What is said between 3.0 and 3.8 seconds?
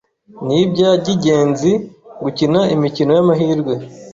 y’amahirwe.